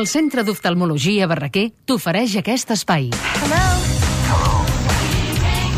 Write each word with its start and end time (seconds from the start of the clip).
El 0.00 0.06
Centre 0.08 0.40
d'Oftalmologia 0.48 1.26
Barraquer 1.28 1.66
t'ofereix 1.84 2.32
aquest 2.40 2.70
espai. 2.72 3.10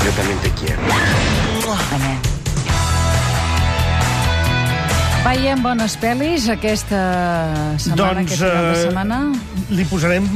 Yo 0.04 0.10
también 0.14 0.38
te 0.44 0.50
quiero. 0.60 0.78
Veiem 5.24 5.64
bones 5.66 5.98
pel·lis 5.98 6.46
aquesta 6.54 7.00
setmana, 7.82 8.22
Doncs 8.22 8.36
aquest 8.36 8.44
final 8.44 8.68
de 8.68 8.76
eh, 8.76 8.84
setmana. 8.84 9.18
Li 9.72 9.84
posarem 9.88 10.26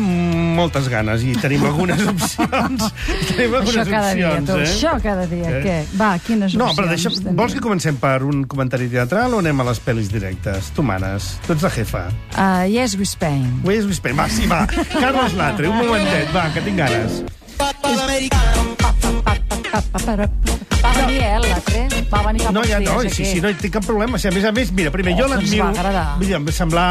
moltes 0.57 0.89
ganes 0.93 1.23
i 1.27 1.35
tenim 1.39 1.65
algunes 1.69 2.01
opcions. 2.09 2.87
tenim 3.31 3.55
algunes 3.59 3.83
Això 3.83 3.91
cada 3.91 4.15
dia, 4.17 4.31
opcions, 4.33 4.49
tu. 4.51 4.57
eh? 4.59 4.67
Això 4.71 4.95
cada 5.05 5.27
dia. 5.31 5.51
Eh? 5.51 5.63
Què? 5.67 5.77
Va, 6.01 6.11
quines 6.27 6.55
No, 6.57 6.71
opcions 6.71 6.79
però 6.81 6.89
deixa, 6.93 7.13
tenim? 7.19 7.37
vols 7.39 7.55
que 7.57 7.63
comencem 7.65 7.97
per 8.03 8.17
un 8.27 8.45
comentari 8.49 8.89
teatral 8.93 9.35
o 9.37 9.43
anem 9.45 9.61
a 9.61 9.69
les 9.71 9.81
pel·lis 9.85 10.09
directes? 10.13 10.73
Tu 10.77 10.83
manes, 10.87 11.33
tu 11.47 11.53
ets 11.57 11.67
la 11.67 11.73
jefa. 11.77 12.07
Uh, 12.37 12.65
yes, 12.71 12.97
with 12.97 13.11
Spain. 13.13 13.47
Ho 13.65 13.71
és 13.75 13.85
Spain. 14.01 14.17
Va, 14.19 14.29
sí, 14.33 14.47
va. 14.51 14.65
Carles 14.97 15.37
Latre, 15.39 15.69
un 15.71 15.79
momentet, 15.85 16.33
va, 16.35 16.49
que 16.55 16.65
tinc 16.67 16.81
ganes. 16.81 17.23
Va 20.87 20.93
venir, 21.03 21.19
eh? 21.19 22.05
Va 22.13 22.21
venir 22.23 22.45
fa 22.47 22.53
No, 22.55 22.63
ja 22.63 22.79
no, 22.79 23.01
dies 23.03 23.17
sí, 23.17 23.25
sí, 23.27 23.41
no 23.43 23.51
hi 23.51 23.57
tinc 23.59 23.75
cap 23.75 23.87
problema. 23.87 24.19
Sí, 24.23 24.29
a 24.31 24.35
més 24.35 24.45
a 24.47 24.53
més, 24.55 24.71
mira, 24.73 24.93
primer, 24.95 25.17
Oh, 25.17 25.19
jo 25.19 25.27
ens 25.27 25.35
l'admiro... 25.43 25.65
va 25.65 25.71
agradar. 25.75 26.05
Dir, 26.23 26.33
em 26.39 26.47
semblar... 26.55 26.87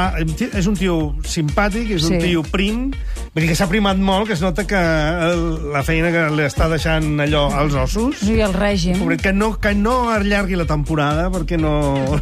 És 0.52 0.68
un 0.68 0.76
tio 0.76 0.98
simpàtic, 1.24 1.94
és 1.96 2.04
un 2.10 2.18
Sí. 2.18 2.24
tio 2.28 2.44
prim, 2.44 2.90
vull 3.36 3.44
dir 3.44 3.50
que 3.52 3.56
s'ha 3.60 3.66
primat 3.68 3.98
molt, 4.00 4.30
que 4.30 4.34
es 4.38 4.40
nota 4.42 4.64
que 4.64 4.80
el- 4.80 5.72
la 5.74 5.82
feina 5.84 6.08
que 6.14 6.22
li 6.32 6.44
està 6.48 6.70
deixant 6.72 7.20
allò 7.20 7.50
als 7.52 7.74
ossos... 7.76 8.22
I 8.24 8.38
el 8.46 8.54
règim. 8.56 8.96
Pobret, 9.02 9.20
que 9.26 9.34
no, 9.36 9.50
que 9.60 9.74
no 9.76 10.10
allargui 10.14 10.56
la 10.56 10.64
temporada, 10.70 11.26
perquè 11.34 11.58
no, 11.60 11.74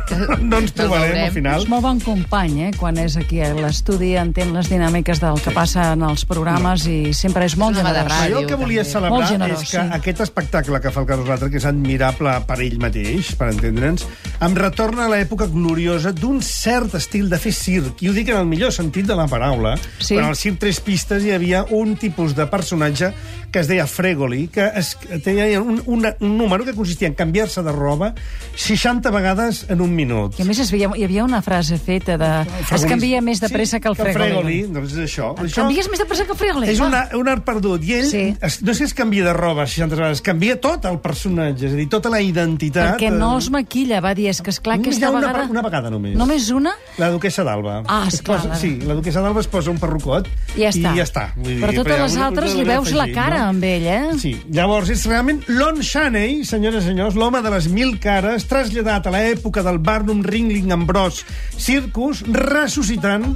no 0.42 0.58
ens 0.64 0.74
trobarem 0.74 1.20
al 1.28 1.32
final. 1.36 1.62
És 1.62 1.70
molt 1.70 1.86
bon 1.86 2.00
company, 2.02 2.56
eh? 2.66 2.72
Quan 2.80 2.98
és 2.98 3.14
aquí 3.22 3.44
a 3.46 3.52
l'estudi, 3.54 4.16
entén 4.18 4.56
les 4.58 4.72
dinàmiques 4.74 5.22
del 5.22 5.38
que 5.46 5.54
passa 5.54 5.92
en 5.94 6.02
els 6.08 6.26
programes 6.26 6.88
i 6.90 7.14
sempre 7.14 7.46
és 7.46 7.56
molt 7.62 7.78
generós. 7.78 8.10
ràdio. 8.10 8.34
Jo 8.40 8.42
el 8.42 8.50
que 8.50 8.58
volia 8.58 8.82
també. 8.82 8.94
celebrar 8.98 9.30
generós, 9.30 9.62
és 9.62 9.70
que 9.70 9.78
sí. 9.86 9.96
aquest 10.00 10.26
espectacle 10.26 10.82
que 10.82 10.90
fa 10.92 11.06
el 11.06 11.10
Carlos 11.14 11.30
Latre, 11.30 11.52
que 11.54 11.62
és 11.62 11.70
admirable 11.70 12.34
per 12.50 12.58
ell 12.66 12.80
mateix, 12.82 13.36
per 13.38 13.52
entendre'ns, 13.54 14.08
em 14.46 14.56
retorna 14.56 15.06
a 15.06 15.10
l'època 15.12 15.48
gloriosa 15.48 16.12
d'un 16.12 16.42
cert 16.42 16.96
estil 17.00 17.30
de 17.32 17.38
fer 17.40 17.54
circ, 17.56 18.02
i 18.04 18.10
ho 18.10 18.14
dic 18.16 18.30
en 18.34 18.38
el 18.42 18.46
millor 18.50 18.72
sentit 18.76 19.06
de 19.08 19.16
la 19.16 19.28
paraula. 19.28 19.76
Sí. 20.00 20.16
Quan 20.16 20.30
al 20.32 20.36
circ 20.40 20.60
Tres 20.60 20.80
Pistes 20.84 21.24
hi 21.24 21.32
havia 21.36 21.66
un 21.72 21.96
tipus 21.98 22.36
de 22.36 22.46
personatge 22.52 23.14
que 23.54 23.60
es 23.62 23.68
deia 23.70 23.86
Fregoli, 23.86 24.48
que 24.50 24.66
es, 24.76 24.96
tenia 25.24 25.62
un, 25.62 25.78
un, 25.86 26.08
un 26.20 26.38
número 26.40 26.66
que 26.66 26.74
consistia 26.74 27.08
en 27.08 27.14
canviar-se 27.14 27.62
de 27.62 27.72
roba 27.72 28.14
60 28.56 29.12
vegades 29.14 29.66
en 29.70 29.82
un 29.82 29.94
minut. 29.96 30.40
I 30.40 30.42
a 30.42 30.48
més 30.50 30.58
es 30.64 30.72
veia, 30.74 30.90
hi 30.98 31.04
havia 31.06 31.24
una 31.24 31.42
frase 31.46 31.78
feta 31.78 32.18
de... 32.18 32.32
Es 32.74 32.86
canvia 32.90 33.22
més 33.22 33.40
de 33.44 33.50
pressa 33.54 33.80
que 33.80 33.92
el 33.92 33.96
Que 33.96 34.08
el 34.10 34.14
fregoli. 34.18 34.34
fregoli, 34.34 34.74
doncs 34.74 34.96
és 34.98 35.04
això. 35.06 35.30
Et 35.38 35.46
això 35.52 35.62
Canvies 35.62 35.90
més 35.94 36.02
de 36.02 36.08
pressa 36.10 36.26
que 36.26 36.34
el 36.34 36.40
fregoli? 36.42 36.70
és 36.74 36.82
una, 36.82 37.04
un 37.14 37.30
art 37.30 37.46
perdut. 37.46 37.86
I 37.86 37.94
ell, 38.00 38.10
Sí. 38.10 38.24
es, 38.42 38.60
no 38.66 38.72
és 38.74 38.82
que 38.82 38.90
es 38.90 38.94
canvia 38.98 39.24
de 39.30 39.34
roba 39.38 39.68
60 39.70 39.96
vegades, 40.02 40.22
canvia 40.26 40.58
tot 40.60 40.86
el 40.90 40.98
personatge, 41.04 41.68
és 41.70 41.74
a 41.78 41.78
dir, 41.78 41.88
tota 41.94 42.10
la 42.10 42.22
identitat. 42.26 42.96
Perquè 42.98 43.12
no 43.14 43.38
es 43.38 43.52
maquilla, 43.54 44.02
va 44.02 44.16
dir. 44.18 44.33
És 44.34 44.42
que, 44.42 44.50
esclar, 44.54 44.80
Només 44.80 44.98
hi 44.98 45.04
aquesta 45.04 45.12
una, 45.14 45.22
vegada... 45.30 45.46
una 45.54 45.62
vegada 45.66 45.92
només. 45.94 46.16
Només 46.18 46.50
una? 46.58 46.74
La 46.98 47.12
duquesa 47.14 47.46
d'Alba. 47.46 47.76
Ah, 47.88 48.04
Es 48.10 48.16
esclar, 48.20 48.40
posa- 48.42 48.50
la- 48.56 48.60
Sí, 48.60 48.72
la 48.82 48.98
duquesa 48.98 49.22
d'Alba 49.22 49.44
es 49.46 49.50
posa 49.54 49.70
un 49.72 49.78
perrucot 49.82 50.28
I 50.56 50.64
ja 50.66 50.72
està. 50.74 50.94
i 50.94 51.02
ja 51.02 51.06
està. 51.08 51.26
Vull 51.38 51.52
dir, 51.54 51.60
Però 51.64 51.76
totes 51.78 51.96
ja 51.98 52.04
les 52.08 52.16
una 52.18 52.26
altres 52.32 52.56
li 52.58 52.64
veus 52.68 52.92
la 52.98 53.08
cara 53.14 53.44
no? 53.44 53.50
amb 53.54 53.64
ell, 53.70 53.86
eh? 53.88 54.18
Sí, 54.22 54.34
llavors 54.50 54.90
és 54.94 55.06
realment 55.06 55.44
Lon 55.48 55.82
Chaney, 55.86 56.44
senyores 56.50 56.84
i 56.84 56.88
senyors, 56.92 57.16
l'home 57.20 57.42
de 57.46 57.54
les 57.54 57.68
mil 57.70 57.96
cares, 58.02 58.48
traslladat 58.50 59.08
a 59.08 59.14
l'època 59.14 59.62
del 59.64 59.78
Barnum 59.80 60.24
Ringling 60.26 60.72
Ambrose 60.74 61.24
Circus, 61.58 62.24
ressuscitant 62.34 63.36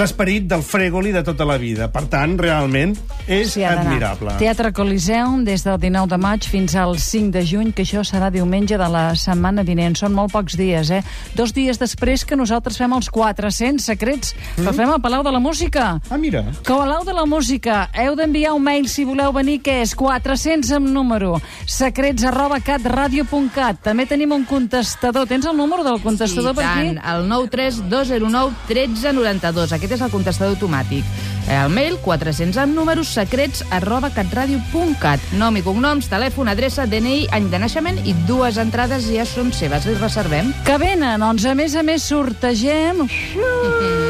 l'esperit 0.00 0.46
del 0.48 0.62
Fregoli 0.64 1.12
de 1.12 1.22
tota 1.26 1.44
la 1.44 1.58
vida. 1.60 1.90
Per 1.92 2.06
tant, 2.08 2.38
realment, 2.40 2.94
és 3.28 3.54
d'anar. 3.54 3.84
admirable. 3.84 4.34
Teatre 4.40 4.72
Coliseum 4.72 5.44
des 5.44 5.62
del 5.66 5.78
19 5.78 6.08
de 6.08 6.18
maig 6.18 6.46
fins 6.48 6.74
al 6.74 6.96
5 6.98 7.30
de 7.34 7.42
juny, 7.46 7.72
que 7.76 7.82
això 7.84 8.00
serà 8.06 8.30
diumenge 8.32 8.78
de 8.80 8.88
la 8.88 9.14
setmana 9.14 9.62
vinent. 9.62 9.96
Són 10.00 10.14
molt 10.16 10.32
pocs 10.32 10.56
dies, 10.56 10.90
eh? 10.90 11.02
Dos 11.36 11.52
dies 11.52 11.78
després 11.78 12.24
que 12.24 12.36
nosaltres 12.36 12.78
fem 12.80 12.92
els 12.96 13.10
400 13.10 13.84
secrets 13.84 14.34
que 14.56 14.66
el 14.66 14.74
fem 14.74 14.90
al 14.90 15.00
Palau 15.00 15.22
de 15.22 15.32
la 15.32 15.38
Música. 15.40 16.00
Ah, 16.10 16.16
mira. 16.18 16.44
Palau 16.64 17.04
de 17.04 17.12
la 17.12 17.26
Música, 17.26 17.90
heu 17.94 18.16
d'enviar 18.16 18.54
un 18.54 18.62
mail 18.64 18.88
si 18.88 19.04
voleu 19.04 19.32
venir, 19.32 19.60
que 19.62 19.80
és 19.82 19.94
400 19.94 20.70
amb 20.78 20.88
número, 20.88 21.40
secrets 21.66 22.24
arroba 22.24 22.60
catradio.cat. 22.60 23.82
També 23.84 24.06
tenim 24.06 24.32
un 24.32 24.44
contestador. 24.44 25.26
Tens 25.28 25.46
el 25.46 25.56
número 25.56 25.84
del 25.84 26.00
contestador 26.02 26.52
I 26.52 26.56
per 26.56 26.64
aquí? 26.64 26.88
tant, 26.94 27.00
el 27.14 27.28
93209 27.28 28.54
1392. 28.68 29.72
Aquest 29.76 29.89
és 29.96 30.04
el 30.04 30.12
contestador 30.12 30.54
automàtic. 30.56 31.04
Eh, 31.48 31.56
El 31.60 31.72
mail 31.74 31.98
400 32.04 32.58
amb 32.62 32.76
números 32.76 33.12
secrets 33.14 33.64
arroba 33.70 34.10
catradio.cat. 34.14 35.20
Nom 35.38 35.56
i 35.56 35.64
cognoms, 35.66 36.08
telèfon, 36.10 36.48
adreça, 36.48 36.86
DNI, 36.86 37.26
any 37.36 37.50
de 37.50 37.62
naixement 37.62 38.00
i 38.04 38.14
dues 38.28 38.58
entrades 38.58 39.08
ja 39.10 39.26
són 39.28 39.52
seves. 39.52 39.86
Les 39.86 40.00
reservem. 40.00 40.54
Que 40.66 40.78
venen, 40.80 41.20
doncs 41.20 41.44
a 41.46 41.56
més 41.58 41.76
a 41.76 41.86
més 41.86 42.06
sortegem... 42.10 43.04
El 43.06 44.09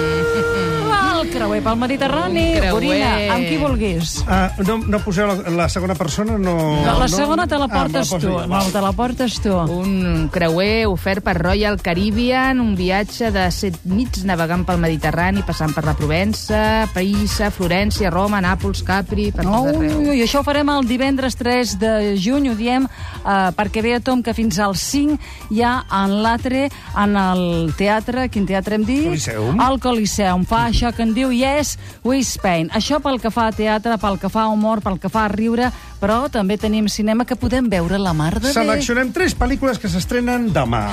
creuer 1.30 1.60
pel 1.64 1.76
Mediterrani. 1.80 2.44
Corina, 2.70 3.10
amb 3.34 3.46
qui 3.48 3.56
vulguis. 3.60 4.16
Ah, 4.28 4.50
no, 4.66 4.78
no 4.86 5.00
poseu 5.04 5.26
la, 5.30 5.36
la 5.62 5.68
segona 5.72 5.94
persona? 5.98 6.36
No, 6.38 6.54
No, 6.84 6.94
la 6.98 7.08
segona 7.08 7.46
te 7.46 7.58
la 7.58 7.66
Ah, 7.70 7.74
portes 7.82 8.08
poso 8.08 8.18
tu. 8.26 8.48
No, 8.50 8.62
te 8.72 8.80
la 8.82 8.92
portes 8.96 9.36
tu. 9.42 9.52
Un 9.54 10.28
creuer 10.32 10.86
ofert 10.90 11.22
per 11.24 11.36
Royal 11.38 11.78
Caribbean, 11.80 12.60
un 12.60 12.74
viatge 12.78 13.30
de 13.34 13.44
set 13.54 13.76
nits 13.84 14.24
navegant 14.24 14.64
pel 14.66 14.80
Mediterrani, 14.82 15.42
passant 15.46 15.74
per 15.76 15.84
la 15.86 15.94
Provença, 15.98 16.88
Païssa, 16.94 17.50
Florència, 17.54 18.10
Roma, 18.10 18.40
Nàpols, 18.42 18.82
Capri, 18.86 19.30
per 19.32 19.44
No, 19.44 19.64
tot 19.66 19.76
arreu. 19.76 20.00
ui, 20.10 20.22
això 20.24 20.40
ho 20.40 20.46
farem 20.46 20.69
el 20.72 20.86
divendres 20.88 21.36
3 21.36 21.76
de 21.78 21.92
juny, 22.19 22.48
ho 22.50 22.54
diem, 22.56 22.86
eh, 22.86 23.50
perquè 23.56 23.82
ve 23.82 23.94
a 23.94 24.00
tom 24.00 24.22
que 24.22 24.34
fins 24.34 24.58
al 24.58 24.74
5 24.76 25.19
hi 25.50 25.62
ha 25.62 25.84
en 26.02 26.22
l'atre, 26.24 26.70
en 26.96 27.16
el 27.16 27.72
teatre, 27.76 28.28
quin 28.32 28.46
teatre 28.48 28.74
hem 28.76 28.84
dit? 28.88 29.04
Coliseum. 29.10 29.60
El 29.60 29.78
Coliseum. 29.80 30.44
Fa 30.48 30.64
això 30.70 30.92
que 30.96 31.02
en 31.02 31.12
diu 31.14 31.19
Yes, 31.28 31.76
We 32.03 32.22
Spain. 32.25 32.70
Això 32.72 33.03
pel 33.04 33.20
que 33.20 33.28
fa 33.31 33.50
a 33.50 33.53
teatre, 33.53 33.98
pel 34.00 34.16
que 34.22 34.32
fa 34.32 34.47
a 34.47 34.54
humor, 34.54 34.81
pel 34.81 34.97
que 35.03 35.12
fa 35.12 35.26
a 35.26 35.32
riure, 35.32 35.69
però 36.00 36.22
també 36.32 36.56
tenim 36.56 36.88
cinema 36.88 37.28
que 37.28 37.36
podem 37.36 37.69
veure 37.69 38.00
la 38.00 38.16
mar 38.16 38.38
de 38.38 38.48
bé. 38.48 38.56
Seleccionem 38.56 39.12
tres 39.12 39.36
pel·lícules 39.36 39.78
que 39.78 39.92
s'estrenen 39.92 40.48
demà. 40.56 40.86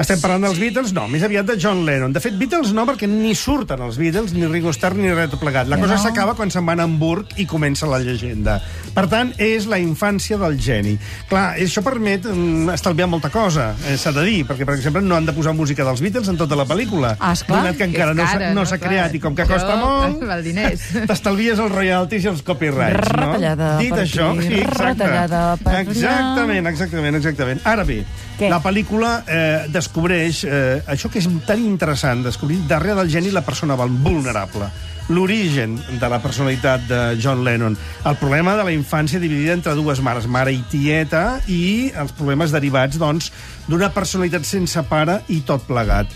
Estem 0.00 0.20
parlant 0.22 0.46
dels 0.46 0.56
Beatles? 0.56 0.94
No, 0.96 1.04
més 1.12 1.24
aviat 1.26 1.44
de 1.44 1.58
John 1.60 1.82
Lennon. 1.84 2.14
De 2.14 2.22
fet, 2.24 2.32
Beatles 2.40 2.70
no, 2.72 2.86
perquè 2.88 3.04
ni 3.10 3.34
surten 3.36 3.82
els 3.84 3.98
Beatles, 4.00 4.32
ni 4.32 4.48
Ringo 4.48 4.72
Starr, 4.72 4.96
ni 4.96 5.10
res 5.12 5.34
plegat. 5.40 5.68
La 5.68 5.76
cosa 5.80 5.98
no? 5.98 6.00
s'acaba 6.00 6.32
quan 6.38 6.48
se'n 6.52 6.64
van 6.64 6.80
a 6.80 6.86
Hamburg 6.88 7.34
i 7.42 7.44
comença 7.48 7.88
la 7.90 7.98
llegenda. 8.00 8.56
Per 8.94 9.04
tant, 9.12 9.34
és 9.36 9.66
la 9.68 9.76
infància 9.82 10.38
del 10.40 10.56
geni. 10.60 10.94
Clar, 11.28 11.50
això 11.60 11.82
permet 11.84 12.24
mm, 12.30 12.72
estalviar 12.72 13.10
molta 13.12 13.28
cosa, 13.34 13.74
eh, 13.84 13.98
s'ha 14.00 14.14
de 14.16 14.24
dir, 14.24 14.38
perquè, 14.48 14.64
per 14.64 14.78
exemple, 14.78 15.02
no 15.04 15.18
han 15.18 15.28
de 15.28 15.34
posar 15.36 15.52
música 15.58 15.84
dels 15.84 16.00
Beatles 16.00 16.32
en 16.32 16.40
tota 16.40 16.56
la 16.58 16.64
pel·lícula. 16.70 17.12
Ah, 17.20 17.34
esclar. 17.36 17.60
Donat 17.60 17.78
que 17.82 17.90
encara 17.90 18.14
És 18.14 18.16
no 18.16 18.24
s'ha 18.24 18.38
cara, 18.38 18.54
no 18.56 18.64
no? 18.64 18.80
creat 18.86 19.18
i 19.18 19.22
com 19.22 19.36
que 19.36 19.46
costa 19.52 19.76
molt... 19.82 20.24
val 20.32 20.44
diners. 20.46 20.86
T'estalvies 21.12 21.60
els 21.60 21.76
royalties 21.76 22.24
i 22.24 22.32
els 22.32 22.42
copyrights, 22.46 23.12
no? 23.12 23.28
Retallada 23.34 23.70
Dit 23.82 23.92
per 23.92 24.02
això, 24.06 24.32
aquí, 24.32 24.48
sí, 24.48 24.64
exacte. 24.64 24.88
retallada 24.88 25.44
per. 25.60 25.76
Exactament, 25.84 26.72
exactament, 26.72 27.20
exactament. 27.20 27.62
Ara 27.68 27.84
bé, 27.84 28.00
Què? 28.40 28.48
la 28.48 28.62
pel·lícula 28.64 29.12
eh, 29.28 29.68
descobreix 29.90 30.44
eh, 30.46 30.78
això 30.86 31.08
que 31.10 31.18
és 31.18 31.26
tan 31.48 31.58
interessant, 31.58 32.22
descobrir 32.22 32.60
darrere 32.70 32.94
del 33.00 33.10
geni 33.10 33.32
la 33.34 33.42
persona 33.42 33.74
vulnerable 33.74 34.70
l'origen 35.10 35.74
de 35.98 36.08
la 36.08 36.20
personalitat 36.22 36.84
de 36.86 36.98
John 37.18 37.42
Lennon, 37.42 37.74
el 38.06 38.16
problema 38.20 38.54
de 38.54 38.62
la 38.62 38.70
infància 38.70 39.18
dividida 39.18 39.56
entre 39.56 39.74
dues 39.74 39.98
mares, 39.98 40.28
mare 40.30 40.52
i 40.54 40.62
tieta, 40.70 41.40
i 41.50 41.90
els 41.98 42.14
problemes 42.14 42.54
derivats, 42.54 43.00
doncs, 43.02 43.32
d'una 43.66 43.90
personalitat 43.90 44.46
sense 44.46 44.78
pare 44.86 45.18
i 45.26 45.40
tot 45.42 45.66
plegat. 45.66 46.06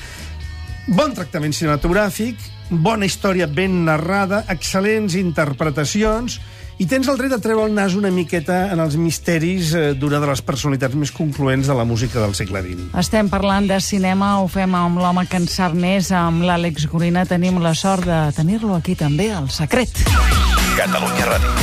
Bon 0.86 1.10
tractament 1.10 1.56
cinematogràfic, 1.56 2.38
bona 2.70 3.10
història 3.10 3.50
ben 3.50 3.82
narrada, 3.88 4.44
excel·lents 4.54 5.18
interpretacions, 5.18 6.38
i 6.78 6.86
tens 6.90 7.08
el 7.10 7.18
dret 7.20 7.32
a 7.34 7.38
treure 7.42 7.68
el 7.68 7.74
nas 7.76 7.94
una 7.98 8.10
miqueta 8.14 8.72
en 8.74 8.82
els 8.82 8.96
misteris 9.00 9.74
eh, 9.74 9.84
d'una 9.98 10.20
de 10.22 10.30
les 10.30 10.42
personalitats 10.42 10.98
més 10.98 11.12
concloents 11.14 11.70
de 11.70 11.76
la 11.76 11.86
música 11.86 12.20
del 12.22 12.34
segle 12.34 12.62
XX. 12.64 12.90
Estem 13.00 13.30
parlant 13.32 13.68
de 13.70 13.78
cinema, 13.84 14.34
ho 14.42 14.48
fem 14.50 14.74
amb 14.78 15.00
l'home 15.02 15.26
que 15.30 15.40
en 15.40 15.48
sap 15.50 15.76
més, 15.78 16.10
amb 16.14 16.44
l'Àlex 16.46 16.88
Gorina. 16.90 17.26
Tenim 17.28 17.62
la 17.62 17.74
sort 17.78 18.08
de 18.08 18.20
tenir-lo 18.36 18.74
aquí 18.78 18.98
també, 18.98 19.30
al 19.32 19.50
secret. 19.54 20.04
Catalunya 20.74 21.30
Ràdio. 21.30 21.56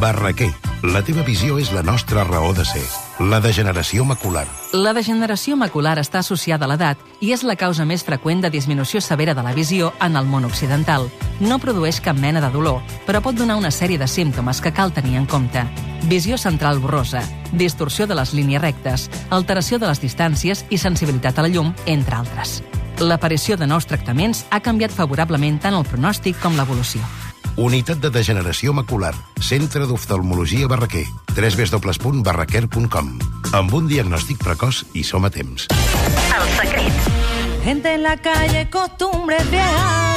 Barraquer, 0.00 0.52
la 0.90 1.04
teva 1.06 1.24
visió 1.26 1.60
és 1.60 1.72
la 1.72 1.84
nostra 1.86 2.24
raó 2.28 2.52
de 2.56 2.64
ser. 2.66 2.86
La 3.20 3.38
degeneració 3.38 4.02
macular. 4.04 4.42
La 4.74 4.90
degeneració 4.92 5.54
macular 5.54 6.00
està 6.00 6.18
associada 6.18 6.66
a 6.66 6.68
l'edat 6.72 6.98
i 7.22 7.30
és 7.30 7.44
la 7.46 7.54
causa 7.54 7.84
més 7.86 8.02
freqüent 8.02 8.40
de 8.42 8.50
disminució 8.50 8.98
severa 9.00 9.36
de 9.38 9.42
la 9.46 9.52
visió 9.54 9.92
en 10.02 10.16
el 10.18 10.26
món 10.26 10.44
occidental. 10.44 11.06
No 11.38 11.60
produeix 11.62 12.00
cap 12.02 12.18
mena 12.18 12.42
de 12.42 12.50
dolor, 12.50 12.82
però 13.06 13.20
pot 13.22 13.38
donar 13.38 13.54
una 13.60 13.70
sèrie 13.70 14.00
de 14.02 14.08
símptomes 14.10 14.60
que 14.60 14.72
cal 14.74 14.92
tenir 14.92 15.14
en 15.16 15.26
compte. 15.26 15.62
visió 16.04 16.36
central 16.36 16.80
borrosa, 16.80 17.22
distorsió 17.52 18.06
de 18.06 18.14
les 18.14 18.34
línies 18.34 18.60
rectes, 18.60 19.08
alteració 19.30 19.78
de 19.78 19.86
les 19.86 20.02
distàncies 20.02 20.66
i 20.68 20.76
sensibilitat 20.76 21.38
a 21.38 21.42
la 21.42 21.48
llum, 21.48 21.72
entre 21.86 22.16
altres. 22.16 22.62
L'aparició 22.98 23.56
de 23.56 23.66
nous 23.66 23.86
tractaments 23.86 24.44
ha 24.50 24.60
canviat 24.60 24.90
favorablement 24.90 25.60
tant 25.60 25.74
el 25.74 25.86
pronòstic 25.86 26.36
com 26.42 26.56
l'evolució. 26.56 27.00
Unitat 27.56 28.00
de 28.02 28.10
Degeneració 28.10 28.72
Macular. 28.74 29.12
Centre 29.38 29.86
d'Oftalmologia 29.86 30.66
Barraquer. 30.66 31.04
www.barraquer.com 31.36 33.12
Amb 33.54 33.76
un 33.78 33.86
diagnòstic 33.86 34.42
precoç 34.42 34.82
i 34.98 35.04
som 35.06 35.24
a 35.24 35.30
temps. 35.30 35.68
El 35.70 36.48
secret. 36.58 37.08
Gente 37.64 37.94
en 37.94 38.02
la 38.02 38.16
calle, 38.18 38.66
costumbres 38.74 39.48
viejas. 39.54 40.13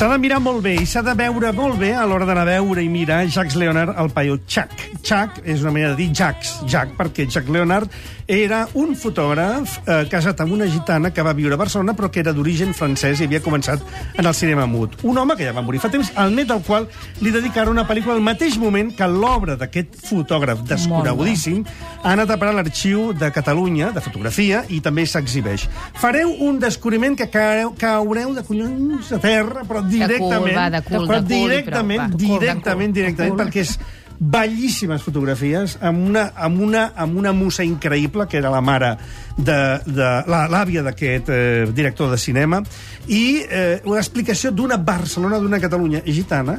S'ha 0.00 0.06
de 0.08 0.16
mirar 0.16 0.38
molt 0.40 0.62
bé 0.64 0.70
i 0.80 0.86
s'ha 0.88 1.02
de 1.04 1.12
veure 1.12 1.50
molt 1.52 1.76
bé 1.76 1.90
a 1.92 2.06
l'hora 2.08 2.24
d'anar 2.24 2.46
a 2.46 2.48
veure 2.48 2.80
i 2.80 2.88
mirar 2.88 3.18
Jacques 3.28 3.58
Leonard 3.60 3.98
al 4.00 4.08
paio 4.16 4.38
Chuck. 4.48 4.86
Chuck 5.04 5.42
és 5.44 5.60
una 5.60 5.74
manera 5.74 5.90
de 5.92 5.98
dir 5.98 6.06
Jacques, 6.16 6.54
Jack, 6.64 6.94
perquè 6.96 7.26
Jacques 7.28 7.52
Leonard 7.52 7.92
era 8.30 8.62
un 8.78 8.94
fotògraf 8.96 9.72
eh, 9.82 10.04
casat 10.08 10.40
amb 10.40 10.54
una 10.54 10.68
gitana 10.70 11.10
que 11.12 11.24
va 11.26 11.34
viure 11.36 11.56
a 11.56 11.60
Barcelona 11.60 11.92
però 11.98 12.08
que 12.14 12.22
era 12.22 12.32
d'origen 12.32 12.72
francès 12.78 13.20
i 13.20 13.26
havia 13.26 13.42
començat 13.44 13.82
en 14.16 14.24
el 14.24 14.36
cinema 14.38 14.64
mut. 14.70 14.94
Un 15.02 15.18
home 15.18 15.36
que 15.36 15.44
ja 15.44 15.52
va 15.52 15.64
morir 15.66 15.82
fa 15.82 15.90
temps, 15.92 16.12
al 16.14 16.32
net 16.32 16.48
del 16.48 16.62
qual 16.64 16.86
li 17.20 17.34
dedicara 17.34 17.74
una 17.74 17.84
pel·lícula 17.88 18.16
al 18.16 18.24
mateix 18.24 18.56
moment 18.62 18.94
que 18.96 19.08
l'obra 19.10 19.58
d'aquest 19.60 20.00
fotògraf 20.06 20.62
desconegudíssim 20.70 21.64
ha 22.04 22.14
anat 22.14 22.30
a 22.30 22.38
parar 22.38 22.54
a 22.54 22.60
l'arxiu 22.60 23.10
de 23.12 23.32
Catalunya, 23.34 23.90
de 23.92 24.00
fotografia, 24.00 24.62
i 24.70 24.80
també 24.80 25.04
s'exhibeix. 25.04 25.66
Fareu 26.00 26.32
un 26.46 26.62
descobriment 26.62 27.18
que 27.18 27.28
caureu, 27.28 27.74
caureu 27.76 28.32
de 28.38 28.46
collons 28.46 29.10
a 29.12 29.20
terra, 29.20 29.66
però 29.68 29.82
directament... 29.92 30.56
va, 30.56 30.68
de 30.76 30.82
cul, 30.86 31.06
però 31.08 31.20
de 31.20 31.34
cul, 31.34 31.48
directament, 31.50 32.00
però 32.00 32.10
va. 32.10 32.16
De 32.16 32.26
cul, 32.26 32.38
directament, 32.40 32.92
de 32.94 33.00
directament, 33.00 33.34
cul. 33.36 33.42
perquè 33.44 33.64
és 33.66 33.78
bellíssimes 34.20 35.00
fotografies 35.00 35.78
amb 35.80 36.02
una, 36.10 36.26
amb 36.36 36.60
una, 36.60 36.82
amb 36.94 37.16
una 37.16 37.32
musa 37.32 37.64
increïble 37.64 38.26
que 38.28 38.36
era 38.36 38.50
la 38.52 38.60
mare 38.60 38.90
de, 39.36 39.56
de 39.86 40.08
la- 40.28 40.44
l'àvia 40.52 40.82
d'aquest 40.84 41.30
eh, 41.32 41.64
director 41.72 42.10
de 42.12 42.18
cinema 42.20 42.60
i 43.08 43.40
eh, 43.48 43.80
una 43.88 44.02
explicació 44.02 44.52
d'una 44.52 44.76
Barcelona, 44.76 45.38
d'una 45.40 45.60
Catalunya 45.62 46.02
gitana 46.04 46.58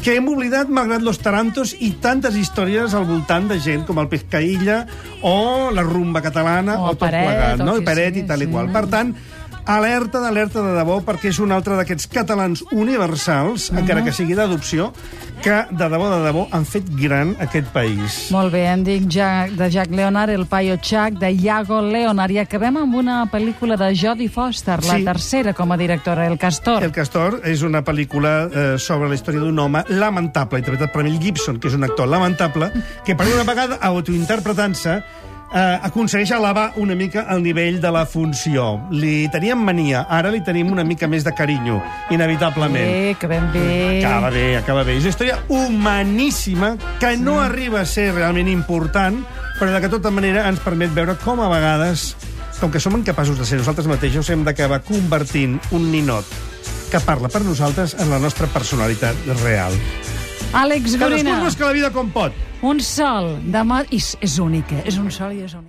que 0.00 0.14
hem 0.16 0.26
oblidat 0.28 0.68
malgrat 0.72 1.04
los 1.04 1.18
tarantos 1.20 1.74
i 1.80 1.94
tantes 2.00 2.34
històries 2.36 2.92
al 2.96 3.04
voltant 3.08 3.46
de 3.52 3.56
gent 3.60 3.84
com 3.88 4.00
el 4.00 4.08
Pescaïlla 4.12 4.82
o 5.24 5.70
la 5.72 5.84
rumba 5.84 6.20
catalana 6.24 6.78
O 6.80 6.90
o, 6.90 6.90
tot 6.94 7.06
Peret, 7.10 7.28
plegat, 7.28 7.62
no? 7.64 7.76
I 7.76 7.84
Peret 7.84 8.12
sigui, 8.14 8.24
i 8.24 8.28
tal 8.28 8.44
i 8.44 8.48
sí. 8.48 8.52
qual. 8.52 8.68
Per 8.72 8.84
tant, 8.92 9.12
alerta 9.66 10.20
d'alerta 10.22 10.62
de 10.62 10.72
debò 10.78 11.00
perquè 11.04 11.30
és 11.32 11.38
un 11.42 11.50
altre 11.52 11.74
d'aquests 11.76 12.06
catalans 12.12 12.62
universals, 12.72 13.70
encara 13.74 14.04
que 14.06 14.12
sigui 14.14 14.34
d'adopció, 14.38 14.92
que 15.42 15.56
de 15.70 15.88
debò, 15.90 16.06
de 16.10 16.20
debò, 16.24 16.46
han 16.54 16.64
fet 16.64 16.86
gran 16.96 17.34
aquest 17.42 17.68
país. 17.74 18.28
Molt 18.34 18.52
bé, 18.54 18.64
em 18.70 18.84
dic 18.86 19.08
Jack, 19.12 19.52
de 19.58 19.68
Jack 19.70 19.90
Leonard, 19.90 20.30
el 20.32 20.46
paio 20.46 20.76
Chuck, 20.78 21.18
de 21.20 21.30
Iago 21.32 21.80
Leonard, 21.82 22.32
i 22.32 22.38
acabem 22.42 22.78
amb 22.80 22.94
una 22.94 23.24
pel·lícula 23.30 23.76
de 23.76 23.90
Jodie 23.94 24.28
Foster, 24.30 24.78
la 24.84 24.96
Sí. 24.98 25.04
tercera 25.04 25.52
com 25.52 25.72
a 25.72 25.76
directora, 25.76 26.26
El 26.26 26.38
Castor. 26.38 26.82
El 26.82 26.92
Castor 26.92 27.40
és 27.44 27.62
una 27.62 27.82
pel·lícula 27.84 28.48
eh, 28.52 28.78
sobre 28.78 29.08
la 29.08 29.14
història 29.14 29.40
d'un 29.40 29.58
home 29.58 29.84
lamentable, 29.88 30.58
interpretat 30.58 30.92
per 30.92 31.02
Mel 31.04 31.18
Gibson, 31.20 31.58
que 31.60 31.68
és 31.68 31.74
un 31.74 31.84
actor 31.84 32.08
lamentable, 32.08 32.70
que 33.04 33.14
per 33.16 33.26
una 33.34 33.44
vegada, 33.44 33.78
autointerpretant-se, 33.82 35.02
eh, 35.54 35.78
aconsegueix 35.88 36.30
elevar 36.36 36.72
una 36.76 36.94
mica 36.94 37.26
el 37.34 37.42
nivell 37.42 37.80
de 37.80 37.90
la 37.92 38.04
funció. 38.06 38.66
Li 38.90 39.28
teníem 39.32 39.62
mania, 39.62 40.06
ara 40.10 40.30
li 40.32 40.42
tenim 40.44 40.72
una 40.72 40.84
mica 40.84 41.08
més 41.08 41.24
de 41.24 41.32
carinyo, 41.36 41.80
inevitablement. 42.10 42.86
Bé, 42.86 43.16
que 43.20 43.30
ben 43.30 43.50
bé. 43.52 44.04
Acaba 44.04 44.30
bé, 44.30 44.46
acaba 44.56 44.84
bé. 44.84 44.96
És 44.96 45.06
una 45.06 45.14
història 45.14 45.38
humaníssima 45.48 46.76
que 47.00 47.16
no 47.16 47.40
arriba 47.40 47.82
a 47.82 47.86
ser 47.86 48.12
realment 48.14 48.50
important, 48.52 49.22
però 49.60 49.72
de 49.72 49.80
que 49.84 49.92
tota 49.92 50.12
manera 50.12 50.48
ens 50.50 50.60
permet 50.64 50.92
veure 50.94 51.16
com 51.22 51.40
a 51.40 51.52
vegades, 51.52 52.14
com 52.60 52.72
que 52.72 52.80
som 52.80 52.96
incapaços 52.98 53.38
de 53.38 53.46
ser 53.48 53.60
nosaltres 53.60 53.88
mateixos, 53.88 54.30
hem 54.30 54.44
d'acabar 54.44 54.82
convertint 54.84 55.60
un 55.76 55.90
ninot 55.92 56.36
que 56.90 57.00
parla 57.00 57.28
per 57.28 57.42
nosaltres 57.44 57.96
en 57.98 58.12
la 58.12 58.20
nostra 58.22 58.46
personalitat 58.46 59.16
real. 59.42 59.74
Àlex 60.52 60.94
Cadascú 60.94 60.98
Gorina, 61.02 61.40
busca 61.42 61.66
la 61.66 61.72
vida 61.72 61.90
com 61.90 62.10
pot. 62.10 62.32
un 62.62 62.80
sol 62.80 63.36
de 63.42 63.62
mà... 63.66 63.82
I 63.90 63.96
és, 63.96 64.16
és 64.20 64.38
únic, 64.38 64.72
eh? 64.72 64.82
És 64.86 64.98
un 64.98 65.10
sol 65.10 65.32
i 65.32 65.42
és 65.44 65.54
únic. 65.54 65.64